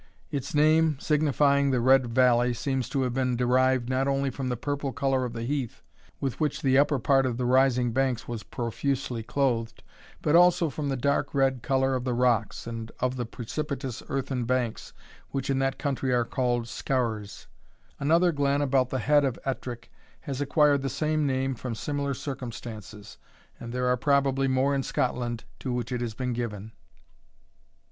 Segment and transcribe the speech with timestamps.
[0.31, 4.57] Its name, signifying the Red Valley, seems to have been derived, not only from the
[4.57, 5.83] purple colour of the heath,
[6.19, 9.83] with which the upper part of the rising banks was profusely clothed,
[10.23, 14.43] but also from the dark red colour of the rocks, and of the precipitous earthen
[14.45, 14.91] banks,
[15.29, 17.45] which in that country are called scaurs.
[17.99, 19.91] Another glen, about the head of Ettrick,
[20.21, 23.19] has acquired the same name from similar circumstances;
[23.59, 26.71] and there are probably more in Scotland to which it has been given.